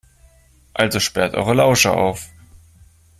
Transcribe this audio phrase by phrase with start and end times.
[0.73, 2.29] Also sperrt eure Lauscher auf!